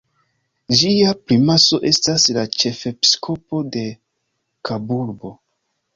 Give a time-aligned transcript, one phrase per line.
[0.79, 3.87] Ĝia primaso estas la ĉefepiskopo de
[4.71, 5.35] Kaburbo.